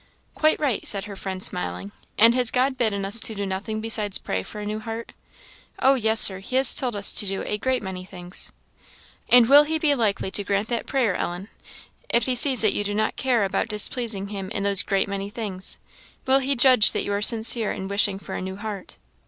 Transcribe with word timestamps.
"Quite 0.33 0.59
right," 0.59 0.83
said 0.87 1.05
her 1.05 1.15
friend, 1.15 1.43
smiling; 1.43 1.91
"and 2.17 2.33
has 2.33 2.49
God 2.49 2.75
bidden 2.75 3.05
us 3.05 3.19
to 3.19 3.35
do 3.35 3.45
nothing 3.45 3.81
besides 3.81 4.17
pray 4.17 4.41
for 4.41 4.57
a 4.59 4.65
new 4.65 4.79
heart?" 4.79 5.11
"Oh 5.77 5.93
yes, 5.93 6.19
Sir, 6.19 6.39
he 6.39 6.55
has 6.55 6.73
told 6.73 6.95
us 6.95 7.11
to 7.13 7.27
do 7.27 7.43
a 7.43 7.59
great 7.59 7.83
many 7.83 8.03
things." 8.03 8.51
"And 9.29 9.47
will 9.47 9.61
he 9.61 9.77
be 9.77 9.93
likely 9.93 10.31
to 10.31 10.43
grant 10.43 10.69
that 10.69 10.87
prayer, 10.87 11.13
Ellen, 11.15 11.49
if 12.09 12.25
he 12.25 12.33
sees 12.33 12.61
that 12.61 12.73
you 12.73 12.83
do 12.83 12.95
not 12.95 13.15
care 13.15 13.43
about 13.43 13.67
displeasing 13.67 14.29
him 14.29 14.49
in 14.49 14.63
those 14.63 14.81
'great 14.81 15.07
many 15.07 15.29
things?' 15.29 15.77
will 16.25 16.39
he 16.39 16.55
judge 16.55 16.93
that 16.93 17.03
you 17.03 17.13
are 17.13 17.21
sincere 17.21 17.71
in 17.71 17.87
wishing 17.87 18.17
for 18.17 18.33
a 18.33 18.41
new 18.41 18.55
heart?" 18.55 18.97